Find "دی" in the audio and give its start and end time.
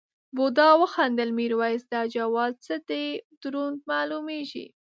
2.87-3.05